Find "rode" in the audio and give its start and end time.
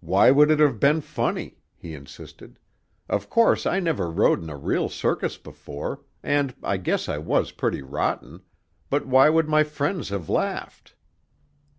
4.10-4.42